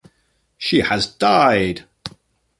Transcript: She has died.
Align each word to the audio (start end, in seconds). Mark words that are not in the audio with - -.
She 0.57 0.79
has 0.81 1.05
died. 1.05 1.85